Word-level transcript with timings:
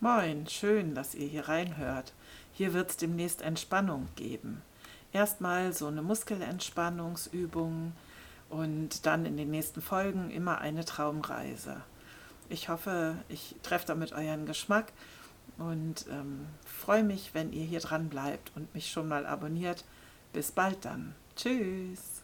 Moin, 0.00 0.46
schön, 0.46 0.94
dass 0.94 1.16
ihr 1.16 1.26
hier 1.26 1.48
reinhört. 1.48 2.12
Hier 2.52 2.72
wird 2.72 2.90
es 2.90 2.96
demnächst 2.98 3.42
Entspannung 3.42 4.06
geben. 4.14 4.62
Erstmal 5.12 5.72
so 5.72 5.88
eine 5.88 6.02
Muskelentspannungsübung 6.02 7.92
und 8.48 9.06
dann 9.06 9.26
in 9.26 9.36
den 9.36 9.50
nächsten 9.50 9.82
Folgen 9.82 10.30
immer 10.30 10.60
eine 10.60 10.84
Traumreise. 10.84 11.82
Ich 12.48 12.68
hoffe, 12.68 13.16
ich 13.28 13.56
treffe 13.64 13.88
damit 13.88 14.12
euren 14.12 14.46
Geschmack 14.46 14.92
und 15.58 16.06
ähm, 16.12 16.46
freue 16.64 17.02
mich, 17.02 17.34
wenn 17.34 17.52
ihr 17.52 17.64
hier 17.64 17.80
dran 17.80 18.08
bleibt 18.08 18.52
und 18.54 18.72
mich 18.76 18.92
schon 18.92 19.08
mal 19.08 19.26
abonniert. 19.26 19.84
Bis 20.32 20.52
bald 20.52 20.84
dann. 20.84 21.16
Tschüss. 21.34 22.22